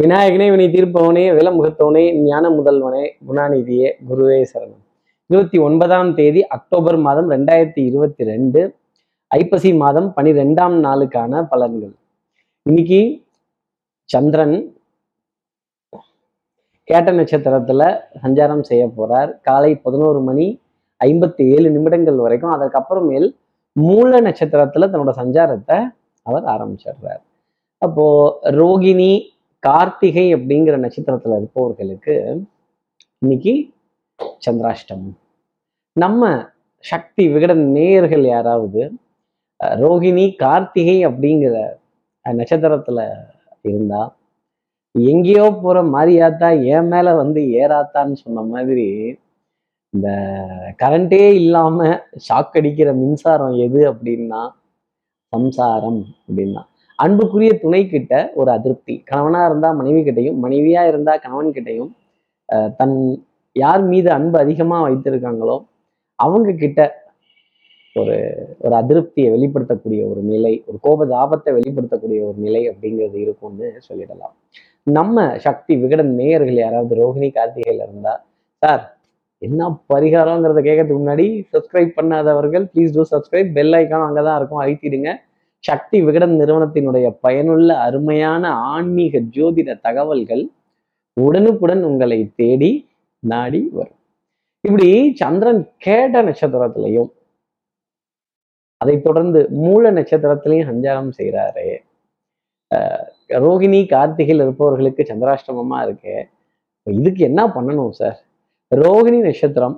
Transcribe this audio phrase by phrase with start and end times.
[0.00, 4.82] விநாயகனே வினை தீர்ப்பவனே விலமுகத்தவனே ஞான முதல்வனே குணாநிதியே குருவே சரணம்.
[5.26, 8.60] இருபத்தி ஒன்பதாம் தேதி அக்டோபர் மாதம் ரெண்டாயிரத்தி இருபத்தி ரெண்டு
[9.26, 11.92] ஐப்பசி மாதம் பனிரெண்டாம் நாளுக்கான பலன்கள்.
[12.62, 13.00] இன்னைக்கு
[14.04, 14.56] சந்திரன்
[16.84, 17.82] கேட்ட நட்சத்திரத்துல
[18.22, 19.32] சஞ்சாரம் செய்ய போறார்.
[19.42, 20.60] காலை பதினோரு மணி
[21.04, 23.28] ஐம்பத்தி ஏழு நிமிடங்கள் வரைக்கும் அதற்கப்புறமேல்
[23.72, 25.78] மூல நட்சத்திரத்துல தன்னோட சஞ்சாரத்தை
[26.22, 27.22] அவர் ஆரம்பிச்சிடுறார்.
[27.78, 28.06] அப்போ
[28.60, 29.12] ரோகிணி
[29.62, 32.14] கார்த்திகை அப்படிங்கிற நட்சத்திரத்துல இருப்பவர்களுக்கு
[33.18, 33.54] இன்னைக்கு
[34.46, 35.16] சந்திராஷ்டமம்.
[35.92, 36.48] நம்ம
[36.84, 38.82] சக்தி விகடன் நேயர்கள் யாராவது
[39.60, 41.54] ரோஹிணி ரோகிணி கார்த்திகை அப்படிங்கிற
[42.26, 43.00] நட்சத்திரத்தில் நட்சத்திரத்துல
[43.62, 44.16] இருந்தா
[44.94, 48.86] எங்கேயோ போற மாரியாத்தா என் மேல வந்து ஏறாத்தான்னு சொன்ன மாதிரி
[49.94, 50.08] இந்த
[50.82, 51.78] கரண்டே இல்லாம
[52.28, 54.42] ஷாக் அடிக்கிற மின்சாரம் எது அப்படின்னா
[55.32, 56.62] சம்சாரம் அப்படின்னா.
[57.00, 58.94] அன்புக்குரிய துணை கிட்ட ஒரு அதிருப்தி.
[59.10, 61.90] கணவனாக இருந்தால் மனைவி கிட்டையும் மனைவியா இருந்தா கணவன் கிட்டையும்
[62.48, 62.96] அஹ், தன்
[63.56, 65.56] யார் மீது அன்பு அதிகமா வைத்திருக்காங்களோ
[66.18, 66.80] அவங்க கிட்ட
[67.96, 68.16] ஒரு
[68.60, 74.34] ஒரு அதிருப்தியை வெளிப்படுத்தக்கூடிய ஒரு நிலை ஒரு கோப தாபத்தை வெளிப்படுத்தக்கூடிய ஒரு நிலை அப்படிங்கிறது இருக்கும்னு சொல்லிடலாம்.
[74.90, 78.12] நம்ம சக்தி விகடன் நேயர்கள் யாராவது ரோஹிணி கார்த்திகையில் இருந்தா
[78.62, 78.84] சார்
[79.42, 79.60] என்ன
[79.92, 85.10] பரிகாரங்கிறத கேட்கறதுக்கு முன்னாடி subscribe பண்ணாதவர்கள் please do subscribe bell icon அங்கே தான் இருக்கும் அழுத்திடுங்க.
[85.64, 88.44] சக்தி விகடன் நிறுவனத்தினுடைய பயனுள்ள அருமையான
[88.74, 90.44] ஆன்மீக ஜோதிட தகவல்கள்
[91.16, 92.70] உடனுக்குடன் உங்களை தேடி
[93.18, 93.98] நாடி வரும்.
[94.64, 94.88] இப்படி
[95.20, 97.10] சந்திரன் கேட்ட நட்சத்திரத்திலையும்
[98.80, 101.68] அதை தொடர்ந்து மூல நட்சத்திரத்திலையும் சஞ்சாரம் செய்கிறாரு
[103.44, 106.14] ரோகிணி கார்த்திகையில் இருப்பவர்களுக்கு சந்திராஷ்டமமா இருக்கு.
[106.86, 108.18] இதுக்கு என்ன பண்ணணும் சார்?
[108.72, 109.76] ரோகிணி நட்சத்திரம்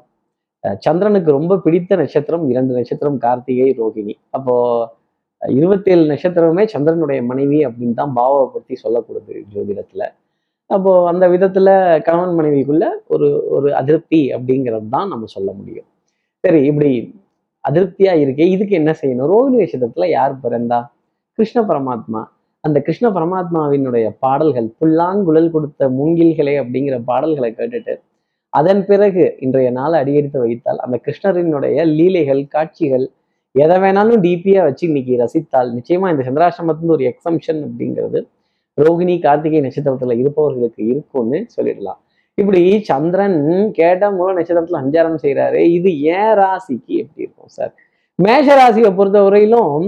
[0.84, 4.14] சந்திரனுக்கு ரொம்ப பிடித்த நட்சத்திரம் இரண்டு நட்சத்திரம் கார்த்திகை ரோகிணி.
[4.30, 4.54] அப்போ
[5.42, 10.02] இருபத்தேழு நட்சத்திரமே சந்திரனுடைய மனைவி அப்படின்னு தான் பாவப்படுத்தி சொல்லக்கூடாது ஜோதிடத்துல.
[10.70, 11.68] அப்போ அந்த விதத்துல
[12.06, 15.88] கணவன் மனைவிக்குள்ள ஒரு ஒரு அதிருப்தி அப்படிங்கிறது தான் நம்ம சொல்ல முடியும்.
[16.44, 16.92] சரி இப்படி
[17.64, 19.30] அதிருப்தியா இருக்கே இதுக்கு என்ன செய்யணும்?
[19.32, 20.80] ரோகிணி நட்சத்திரத்துல யார் பிறந்தா?
[21.38, 22.22] கிருஷ்ண பரமாத்மா.
[22.64, 27.94] அந்த கிருஷ்ண பரமாத்மாவினுடைய பாடல்கள் புல்லாங்குழல் கொடுத்த மூங்கில்களே அப்படிங்கிற பாடல்களை கேட்டுட்டு
[28.52, 33.06] அதன் பிறகு இன்றைய நாள் அடியெடுத்து வைத்தால் அந்த கிருஷ்ணரினுடைய லீலைகள் காட்சிகள்
[33.54, 38.20] எதை வேணாலும் டிபியா வச்சு இன்னைக்கு ரசித்தால் நிச்சயமா இந்த சந்திராசிரமத்துல ஒரு எக்ஸம்ஷன் அப்படிங்கிறது
[38.78, 41.98] ரோகிணி கார்த்திகை நட்சத்திரத்துல இருப்பவர்களுக்கு இருக்கும்னு சொல்லிடலாம்.
[42.38, 42.60] இப்படி
[42.90, 43.36] சந்திரன்
[43.78, 47.72] கேட்ட மூல நட்சத்திரத்துல அஞ்சாரம் செய்யறாரு இது ஏன் ராசிக்கு எப்படி இருக்கும் சார்
[48.18, 49.84] மேஷ ராசியை பொறுத்தவரையிலும்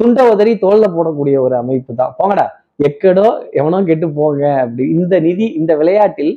[0.00, 2.14] துண்ட உதறி தோல்ல போடக்கூடிய ஒரு அமைப்பு தான்.
[2.18, 2.46] போங்கடா.
[2.88, 3.26] எக்கடோ
[3.58, 4.84] எவனோ கெட்டு போங்க அப்படி.
[4.98, 6.32] இந்த நிதி இந்த விளையாட்டில்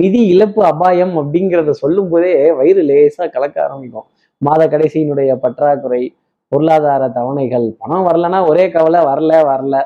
[0.00, 4.06] நிதி இழப்பு அபாயம் அப்படிங்கிறத சொல்லும் போதே வயிறு லேசா கலக்க ஆரம்பிக்கும்.
[4.38, 6.14] மாத கடைசியினுடைய பற்றாக்குறை
[6.48, 7.74] பொருளாதார தவணைகள்.
[7.78, 9.82] பணம் வரலன்னா ஒரே கவலை வரல வரல.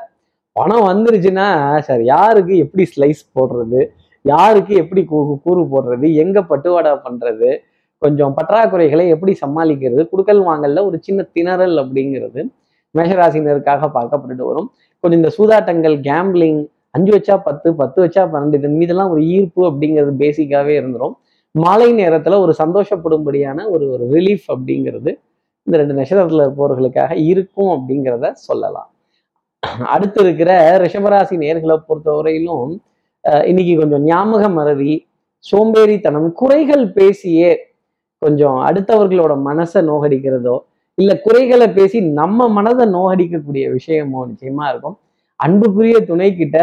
[0.51, 3.85] பணம் வந்துருச்சுன்னா சார் யாருக்கு எப்படி ஸ்லைஸ் போடுறது?
[4.21, 6.13] யாருக்கு எப்படி கூ- கூறு போடுறது?
[6.13, 7.57] எங்க பட்டுவாடா பண்றது?
[7.97, 10.09] கொஞ்சம் பற்றாக்குறைகளை எப்படி சமாளிக்கிறது?
[10.11, 12.49] குடுக்கல் வாங்கல்ல ஒரு சின்ன திணறல் அப்படிங்கிறது
[12.97, 14.71] மேஷராசினருக்காக பார்க்கப்பட்டு வரும்.
[14.99, 20.13] கொஞ்சம் இந்த சூதாட்டங்கள் கேம்பிளிங் அஞ்சு வச்சா பத்து பத்து வச்சா பன்னெண்டு இதன் மீதெல்லாம் ஒரு ஈர்ப்பு அப்படிங்கிறது
[20.17, 21.13] பேசிக்காவே இருந்துரும்.
[21.55, 25.11] மாலை நேரத்துல ஒரு சந்தோஷப்படும்படியான ஒரு ஒரு ரிலீஃப் அப்படிங்கிறது
[25.67, 28.89] இந்த ரெண்டு நட்சத்திரத்துல இருப்பவர்களுக்காக இருக்கும் அப்படிங்கிறத சொல்லலாம்.
[29.87, 32.71] அடுத்து இருக்கிற ரிஷபராசி நேர்களை பொறுத்தவரையிலும்
[33.23, 34.93] அஹ், இன்னைக்கு கொஞ்சம் ஞாபக மறதி
[35.45, 37.51] சோம்பேறித்தனம் குறைகள் பேசியே
[38.21, 40.55] கொஞ்சம் அடுத்தவர்களோட மனசை நோகடிக்கிறதோ
[40.97, 44.97] இல்ல குறைகளை பேசி நம்ம மனதை நோகடிக்கக்கூடிய விஷயமோ நிச்சயமா இருக்கும்.
[45.39, 46.57] அன்புக்குரிய துணை கிட்ட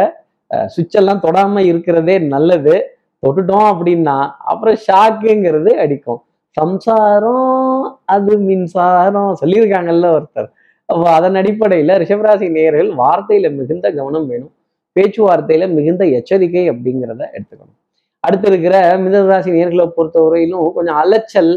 [0.69, 2.75] சுவிட்ச் எல்லாம் தொடாம இருக்கிறதே நல்லது.
[3.23, 4.17] தொட்டுட்டோம் அப்படின்னா
[4.53, 6.21] அப்புறம் ஷாக்குங்கிறது அடிக்கும்.
[6.57, 7.83] சம்சாரம்
[8.15, 10.49] அது மின்சாரம் சொல்லியிருக்காங்கல்ல ஒருத்தர்.
[10.89, 14.53] அப்போ அதன் அடிப்படையில் ரிஷபராசி நேயர்கள் வார்த்தையில மிகுந்த கவனம் வேணும்.
[14.97, 17.77] பேச்சுவார்த்தையில மிகுந்த எச்சரிக்கை அப்படிங்கிறத எடுத்துக்கணும்.
[18.25, 21.53] அடுத்து இருக்கிற மிதராசி நேர்களை பொறுத்தவரையிலும் கொஞ்சம் அலைச்சல்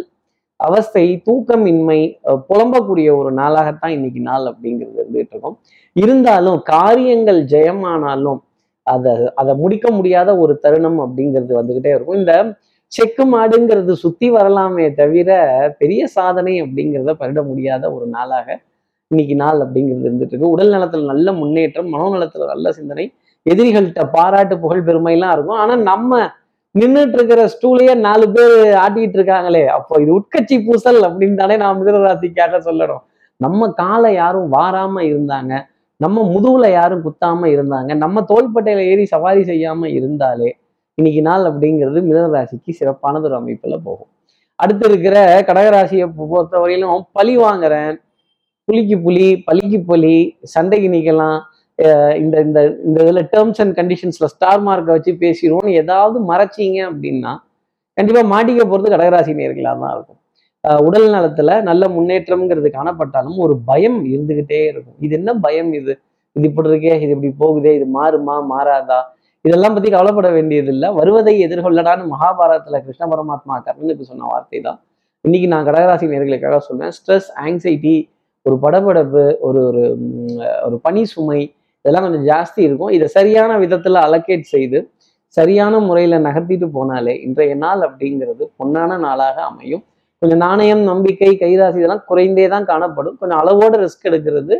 [0.59, 1.99] அவஸ்தை தூக்கமின்மை
[2.49, 5.57] புலம்பக்கூடிய ஒரு நாளாகத்தான் இன்னைக்கு நாள் அப்படிங்கிறது இருந்துகிட்டு இருக்கும்.
[6.03, 8.39] இருந்தாலும் காரியங்கள் ஜெயமானாலும்
[8.83, 12.19] அதை அதை முடிக்க முடியாத ஒரு தருணம் அப்படிங்கிறது வந்துக்கிட்டே இருக்கும்.
[12.21, 12.33] இந்த
[12.91, 15.29] செக்கு மாடுங்கிறது சுத்தி வரலாமே தவிர
[15.77, 18.47] பெரிய சாதனை அப்படிங்கிறத பரிட முடியாத ஒரு நாளாக
[19.11, 20.53] இன்னைக்கு நாள் அப்படிங்கிறது இருந்துட்டு இருக்கு.
[20.55, 23.05] உடல் நலத்துல நல்ல முன்னேற்றம் மனோநலத்துல நல்ல சிந்தனை
[23.45, 25.59] எதிரிகள்கிட்ட பாராட்டு புகழ் பெருமைலாம் இருக்கும்.
[25.63, 26.21] ஆனா நம்ம
[26.75, 28.53] நின்றுட்டு இருக்கிற ஸ்டூலையே நாலு பேர்
[28.83, 33.03] ஆட்டிக்கிட்டு இருக்காங்களே அப்போ இது உட்கட்சி பூசல் அப்படின்னு தானே நான் மிதனராசிக்காக சொல்லணும்.
[33.37, 35.53] நம்ம காலை யாரும் வாராம இருந்தாங்க.
[36.01, 37.91] நம்ம முதுகுல யாரும் குத்தாம இருந்தாங்க.
[38.03, 40.49] நம்ம தோள்பட்டையில ஏறி சவாரி செய்யாம இருந்தாலே
[40.97, 44.09] இன்னைக்கு நாள் அப்படிங்கிறது மிதனராசிக்கு சிறப்பானது ஒரு அமைப்புல போகும்.
[44.59, 45.15] அடுத்து இருக்கிற
[45.49, 47.93] கடகராசியை பொறுத்தவரையிலும் பழி வாங்குறேன்.
[48.67, 50.15] புலிக்கு புலி பலிக்கு பலி
[50.55, 51.39] சண்டைக்கு நிக்கலாம்.
[52.23, 57.31] இந்த இந்த இந்த இதில் டேர்ம்ஸ் அண்ட் கண்டிஷன்ஸில் ஸ்டார் மார்க்கை வச்சு பேசிடுவோம்னு ஏதாவது மறைச்சீங்க அப்படின்னா
[57.97, 60.19] கண்டிப்பாக மாட்டிக்க போகிறது கடகராசி நேர்களாக தான் இருக்கும்.
[60.85, 64.97] உடல் நலத்துல நல்ல முன்னேற்றம்ங்கிறது காணப்பட்டாலும் ஒரு பயம் இருந்துகிட்டே இருக்கும்.
[65.05, 65.93] இது என்ன பயம் இது?
[66.35, 68.99] இது இப்படி இருக்கே இது இப்படி போகுதே இது மாறுமா மாறாதா?
[69.45, 70.89] இதெல்லாம் பத்தி கவலைப்பட வேண்டியதில்லை.
[70.99, 74.79] வருவதை எதிர்கொள்ளடான்னு மகாபாரதத்துல கிருஷ்ண பரமாத்மா கர்ணனுக்கு சொன்ன வார்த்தை தான்
[75.25, 77.95] இன்னைக்கு நான் கடகராசி நேர்களுக்காக சொன்னேன் ஸ்ட்ரெஸ் ஆங்ஸைட்டி
[78.45, 79.83] ஒரு படபடப்பு ஒரு ஒரு
[80.65, 81.41] ஒரு பனி சுமை
[81.85, 82.91] இதெல்லாம் கொஞ்சம் ஜாஸ்தி இருக்கும்.
[82.97, 84.79] இதை சரியான விதத்துல அலோகேட் செய்து
[85.37, 89.83] சரியான முறையில நகர்த்திட்டு போனாலே இன்றைய நாள் அப்படிங்கிறது பொன்னான நாளாக அமையும்.
[90.23, 93.17] கொஞ்சம் நாணயம் நம்பிக்கை கைராசி இதெல்லாம் குறைந்தே தான் காணப்படும்.
[93.17, 94.59] கொஞ்சம் அளவோட ரிஸ்க் எடுக்கிறது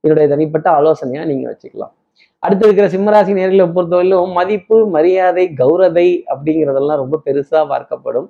[0.00, 1.92] என்னுடைய தனிப்பட்ட ஆலோசனையாக நீங்கள் வச்சுக்கலாம்.
[2.38, 8.28] அடுத்து இருக்கிற சிம்மராசி நேர்களை பொறுத்தவரையிலும் மதிப்பு மரியாதை கௌரதை அப்படிங்கிறதெல்லாம் ரொம்ப பெருசாக பார்க்கப்படும்.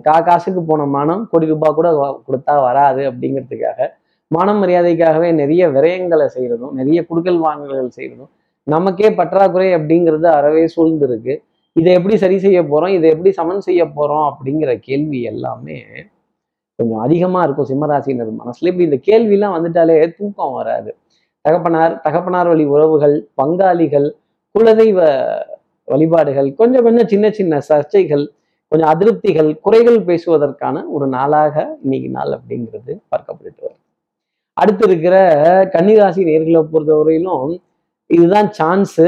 [0.00, 3.88] கா காசுக்கு போன மானம் கோடி ரூபாய் கூட வ- கொடுத்தா வராது அப்படிங்கிறதுக்காக.
[4.26, 8.28] மானம் மரியாதைக்காகவே நிறைய விரயங்களை செய்கிறதும் நிறைய குடுக்கல் வாங்கல்கள் செய்கிறதும்
[8.62, 11.38] நமக்கே பற்றாக்குறை அப்படிங்கிறது அறவே சூழ்ந்திருக்கு.
[11.76, 12.88] இதை எப்படி சரி செய்ய போறோம்?
[12.88, 14.24] இதை எப்படி சமன் செய்ய போறோம்?
[14.30, 15.78] அப்படிங்கிற கேள்வி எல்லாமே
[16.78, 18.70] கொஞ்சம் அதிகமா இருக்கும் சிம்மராசினர் மனசுல.
[18.72, 20.90] இப்படி இந்த கேள்வியெல்லாம் வந்துட்டாலே தூக்கம் வராது.
[21.44, 24.08] தகப்பனார் தகப்பனார் வழி உறவுகள் பங்காளிகள்
[24.54, 24.98] குலதெய்வ
[25.88, 28.24] வழிபாடுகள் கொஞ்சம் கொஞ்சம் சின்ன சின்ன சர்ச்சைகள்
[28.72, 33.78] கொஞ்சம் அதிருப்திகள் குறைகள் பேசுவதற்கான ஒரு நாளாக இன்னைக்கு நாள் அப்படிங்கிறது பார்க்கப்பட்டு வருது.
[34.52, 35.16] அடுத்து இருக்கிற
[35.74, 37.58] கன்னிராசி நேர்களை பொறுத்தவரையிலும்
[38.06, 39.06] இதுதான் சான்ஸு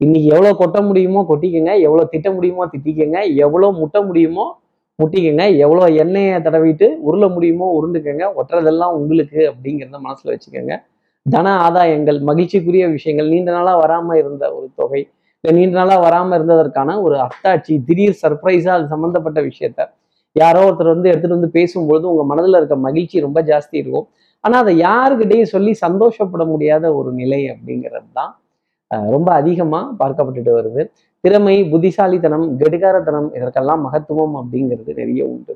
[0.00, 4.46] இன்னைக்கு எவ்வளோ கொட்ட முடியுமோ கொட்டிக்கங்க எவ்வளோ திட்ட முடியுமோ திட்டிக்கங்க எவ்வளோ முட்ட முடியுமோ
[4.98, 10.74] முட்டிக்கங்க எவ்வளோ எண்ணெயை தடவிட்டு உருள முடியுமோ உருண்டுக்கங்க ஒட்டுறதெல்லாம் உங்களுக்கு அப்படிங்கிறத மனசில் வச்சுக்கோங்க.
[11.26, 15.02] தன ஆதாயங்கள் மகிழ்ச்சிக்குரிய விஷயங்கள் நீண்ட நாளாக வராமல் இருந்த ஒரு தொகை
[15.44, 19.80] இல்லை நீண்ட நாளாக வராமல் இருந்ததற்கான ஒரு அத்தாட்சி திடீர் சர்ப்ரைஸா அது சம்மந்தப்பட்ட விஷயத்த
[20.36, 24.06] யாரோ ஒருத்தர் வந்து எடுத்துட்டு வந்து பேசும்பொழுது உங்கள் மனதில் இருக்க மகிழ்ச்சி ரொம்ப ஜாஸ்தி இருக்கும்.
[24.44, 28.32] ஆனால் அதை யாருக்கிட்டையும் சொல்லி சந்தோஷப்பட முடியாத ஒரு நிலை அப்படிங்கிறது தான்
[29.14, 30.82] ரொம்ப அதிகமாக பார்க்கப்பட்டுட்டு வருது.
[31.24, 35.54] திறமை புத்திசாலித்தனம் கெடுகாரத்தனம் இதற்கெல்லாம் மகத்துவம் அப்படிங்கிறது நிறைய உண்டு.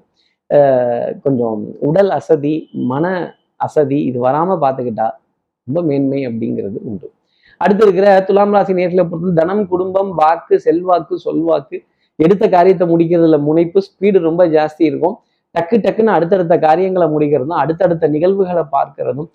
[1.24, 2.54] கொஞ்சம் உடல் அசதி
[2.92, 3.04] மன
[3.66, 5.08] அசதி இது வராமல் பார்த்துக்கிட்டா
[5.68, 7.06] ரொம்ப மேன்மை அப்படிங்கிறது உண்டு.
[7.60, 11.76] அடுத்து இருக்கிற துலாம் ராசி நேர்களை பொறுத்து தனம் குடும்பம் வாக்கு செல்வாக்கு சொல்வாக்கு
[12.18, 15.14] எடுத்த காரியத்தை முடிக்கிறதுல முனைப்பு ஸ்பீடு ரொம்ப ஜாஸ்தி இருக்கும்.
[15.54, 19.28] டக்கு டக்குன்னு அடுத்தடுத்த காரியங்களை முடிக்கிறதும் அடுத்தடுத்த நிகழ்வுகளை பார்க்கறதும்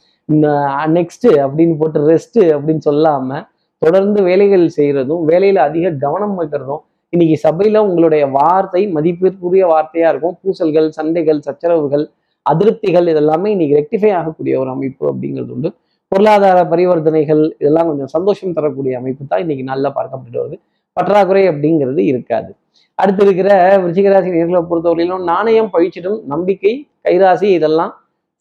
[0.97, 3.39] நெக்ஸ்ட் அப்படின்னு போட்டு ரெஸ்ட் அப்படின்னு சொல்லாம
[3.81, 6.81] தொடர்ந்து வேலைகள் செய்கிறதும் வேலையில் அதிக கவனம் வைக்கிறதும்
[7.13, 10.35] இன்னைக்கு சபையில் உங்களுடைய வார்த்தை மதிப்பிற்குரிய வார்த்தையாக இருக்கும்.
[10.41, 12.03] பூசல்கள் சண்டைகள் சச்சரவுகள்
[12.45, 15.69] அதிருப்திகள் இதெல்லாமே இன்னைக்கு ரெக்டிஃபை ஆகக்கூடிய ஒரு அமைப்பு அப்படிங்கிறது உண்டு.
[16.11, 20.57] பொருளாதார பரிவர்த்தனைகள் இதெல்லாம் கொஞ்சம் சந்தோஷம் தரக்கூடிய அமைப்பு தான் இன்னைக்கு நல்லா பார்க்கப்பட்டு வருது.
[20.97, 22.51] பற்றாக்குறை அப்படிங்கிறது இருக்காது.
[22.99, 23.49] அடுத்து இருக்கிற
[23.81, 26.73] விருச்சிகராசி நேர்களை பொறுத்தவரையிலும் நாணயம் பழிச்சிடும் நம்பிக்கை
[27.07, 27.93] கைராசி இதெல்லாம்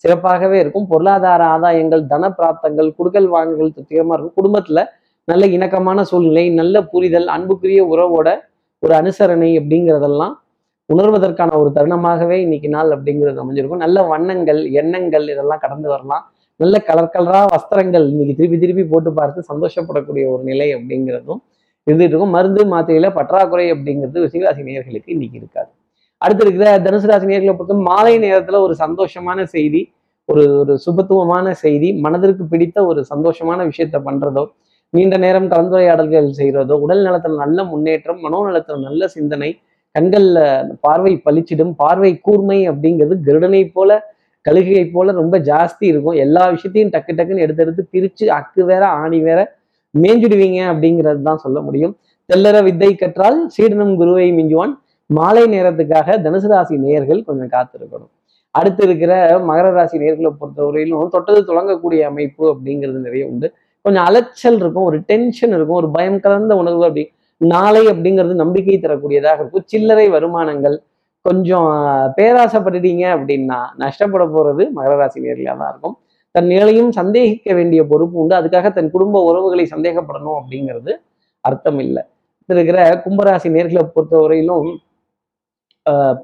[0.04, 0.86] சிறப்பாகவே இருக்கும்.
[0.92, 4.36] பொருளாதார ஆதாயங்கள் தன பிராப்தங்கள் குடுக்கல் வாங்குகள் திருப்திகரமா இருக்கும்.
[4.40, 4.82] குடும்பத்தில்
[5.28, 8.28] நல்ல இணக்கமான சூழ்நிலை நல்ல புரிதல் அன்புக்குரிய உறவோட
[8.82, 10.34] ஒரு அனுசரணை அப்படிங்கிறதெல்லாம்
[10.90, 13.82] உணர்வதற்கான ஒரு தருணமாகவே இன்னைக்கு நாள் அப்படிங்கிறது அமைஞ்சிருக்கும்.
[13.84, 16.24] நல்ல வண்ணங்கள் எண்ணங்கள் இதெல்லாம் கடந்து வரலாம்.
[16.60, 21.40] நல்ல கலர் கலரா வஸ்திரங்கள் இன்னைக்கு திருப்பி திருப்பி போட்டு பார்த்து சந்தோஷப்படக்கூடிய ஒரு நிலை அப்படிங்கிறதும்
[21.86, 22.34] இருந்துட்டு இருக்கும்.
[22.36, 25.70] மருந்து மாத்திரையில பற்றாக்குறை அப்படிங்கிறது ரிஷிகராசி நேர்களுக்கு இன்னைக்கு இருக்காது.
[26.22, 29.82] அடுத்து இருக்கிற தனுசு ராசி நேர்களை பொறுத்த மாலை நேரத்துல ஒரு சந்தோஷமான செய்தி
[30.28, 34.44] ஒரு ஒரு சுபத்துவமான செய்தி மனதிற்கு பிடித்த ஒரு சந்தோஷமான விஷயத்த பண்றதோ
[34.96, 39.50] நீண்ட நேரம் கலந்துரையாடல்கள் செய்கிறதோ உடல் நலத்தில் நல்ல முன்னேற்றம் மனோநலத்தில் நல்ல சிந்தனை
[39.94, 40.38] கண்கள்ல
[40.84, 43.90] பார்வை பளிச்சிடும் பார்வை கூர்மை அப்படிங்கிறது கருடனை போல
[44.46, 46.18] கழுகையை போல ரொம்ப ஜாஸ்தி இருக்கும்.
[46.24, 49.40] எல்லா விஷயத்தையும் டக்கு டக்குன்னு எடுத்து எடுத்து பிரிச்சு அக்கு வேற ஆணி வேற
[49.94, 51.94] மேஞ்சிடுவீங்க அப்படிங்கிறது தான் சொல்ல முடியும்.
[52.28, 54.72] தெல்லற வித்தை கற்றால் சீடனும் குருவை மிஞ்சுவான்.
[55.10, 58.12] மாலை நேரத்துக்காக தனுசு ராசி நேயர்கள் கொஞ்சம் காத்திருக்கணும்.
[58.54, 59.12] அடுத்து இருக்கிற
[59.48, 63.48] மகர ராசி நேர்களை பொறுத்தவரையிலும் தொட்டது தொடங்கக்கூடிய அமைப்பு அப்படிங்கிறது நிறைய உண்டு.
[63.84, 67.04] கொஞ்சம் அலைச்சல் இருக்கும் ஒரு டென்ஷன் இருக்கும் ஒரு பயம் கலந்த உணர்வு அப்படி.
[67.40, 69.66] நாளை அப்படிங்கிறது நம்பிக்கை தரக்கூடியதாக இருக்கும்.
[69.72, 70.76] சில்லறை வருமானங்கள்
[71.24, 71.68] கொஞ்சம்
[72.18, 75.96] பேராசைப்பட்டுட்டீங்க அப்படின்னா நஷ்டப்பட போறது மகர ராசி நேர்களாக தான் இருக்கும்.
[76.34, 78.34] தன் நிலையும் சந்தேகிக்க வேண்டிய பொறுப்பு உண்டு.
[78.40, 80.92] அதுக்காக தன் குடும்ப உறவுகளை சந்தேகப்படணும் அப்படிங்கிறது
[81.44, 82.02] அர்த்தம் இல்லை.
[82.48, 84.68] இருக்கிற கும்பராசி நேர்களை பொறுத்தவரையிலும் வரையிலும்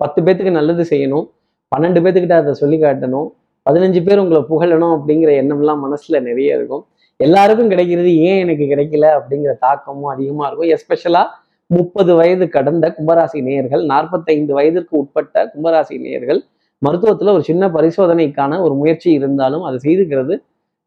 [0.00, 1.26] பத்து பேத்துக்கு நல்லது செய்யணும்.
[1.72, 3.28] பன்னெண்டு பேத்துக்கிட்ட அதை சொல்லி காட்டணும்
[3.66, 6.82] பதினஞ்சு பேர் உங்களை புகழணும் அப்படிங்கிற எண்ணம்லாம் மனசுல நிறைய இருக்கும்.
[7.20, 10.70] எல்லாருக்கும் கிடைக்கிறது ஏன் எனக்கு கிடைக்கல அப்படிங்கிற தாக்கமும் அதிகமாக இருக்கும்.
[10.76, 11.28] எஸ்பெஷலாக
[11.70, 16.40] முப்பது வயது கடந்த கும்பராசி நேயர்கள் நாற்பத்தைந்து வயதிற்கு உட்பட்ட கும்பராசி நேயர்கள்
[16.82, 20.34] மருத்துவத்தில் ஒரு சின்ன பரிசோதனைக்கான ஒரு முயற்சி இருந்தாலும் அதை செய்துக்கிறது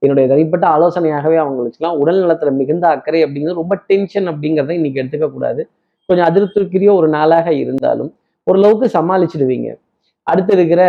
[0.01, 5.27] என்னுடைய தனிப்பட்ட ஆலோசனையாகவே அவங்களுக்குலாம் வச்சுக்கலாம் உடல் நலத்துல மிகுந்த அக்கறை அப்படிங்கிறது ரொம்ப டென்ஷன் அப்படிங்கிறத இன்னைக்கு எடுத்துக்க
[5.31, 5.61] கூடாது.
[6.09, 8.11] கொஞ்சம் அதிருப்திக்குரிய ஒரு நாளாக இருந்தாலும்
[8.47, 9.69] ஓரளவுக்கு சமாளிச்சிடுவீங்க.
[10.27, 10.81] அடுத்து இருக்கிற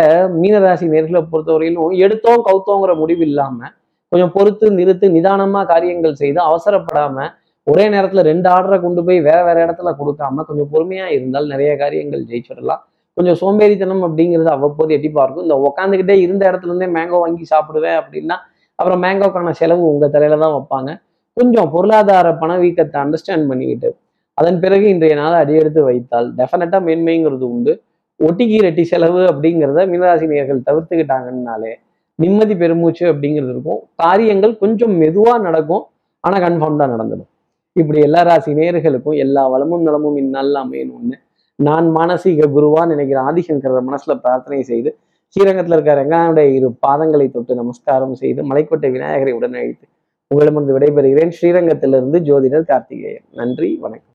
[0.42, 3.72] மீனராசி நேர்களை பொறுத்தவரையிலும் எடுத்தோம் கவுத்தோங்கிற முடிவு இல்லாமல்
[4.12, 7.30] கொஞ்சம் பொறுத்து நிறுத்து நிதானமாக காரியங்கள் செய்து அவசரப்படாமல்
[7.66, 12.22] ஒரே நேரத்தில் ரெண்டு ஆர்டரை கொண்டு போய் வேற வேற இடத்துல கொடுக்காம கொஞ்சம் பொறுமையாக இருந்தால் நிறைய காரியங்கள்
[12.30, 12.82] ஜெயிச்சிடலாம்.
[13.16, 15.44] கொஞ்சம் சோம்பேறித்தனம் அப்படிங்கிறது அவ்வப்போது எட்டி பார்க்கும்.
[15.46, 18.36] இந்த உட்காந்துக்கிட்டே இருந்த இடத்துல இருந்தே மேங்கோ வாங்கி சாப்பிடுவேன் அப்படின்னா
[18.78, 20.90] அப்புறம் மேங்கோக்கான செலவு உங்கள் தலையில தான் வைப்பாங்க.
[21.36, 23.90] கொஞ்சம் பொருளாதார பணவீக்கத்தை அண்டர்ஸ்டாண்ட் பண்ணிக்கிட்டு
[24.38, 27.72] அதன் பிறகு இன்றைய நாள் அடியெடுத்து வைத்தால் டெஃபினட்டாக மேன்மைங்கிறது உண்டு.
[28.20, 31.72] ஒட்டிக்கு ரெட்டி செலவு அப்படிங்கிறத மீனராசினியர்கள் தவிர்த்துக்கிட்டாங்கன்னாலே
[32.18, 33.80] நிம்மதி பெருமூச்சு அப்படிங்கிறது இருக்கும்.
[33.94, 35.84] காரியங்கள் கொஞ்சம் மெதுவா நடக்கும்.
[36.20, 37.28] ஆனா கன்ஃபார்ம் தான் நடந்துடும்.
[37.72, 41.16] இப்படி எல்லா ராசி நேர்களுக்கும் எல்லா வளமும் நலமும் இந்நாளில் அமையணும்னு
[41.54, 44.98] நான் மானசீக குருவா நினைக்கிற ஆதிசங்கர மனசுல பிரார்த்தனை செய்து
[45.28, 49.86] ஸ்ரீரங்கத்தில் இருக்கிற ரங்கனுடைய இரு பாதங்களை தொட்டு நமஸ்காரம் செய்து மலைக்கோட்டை விநாயகரை உடனழித்து
[50.30, 51.32] உங்களிடமிருந்து விடைபெறுகிறேன்.
[51.40, 53.24] ஸ்ரீரங்கத்திலிருந்து ஜோதிடர் கார்த்திகேயன்.
[53.32, 54.06] நன்றி வணக்கம்.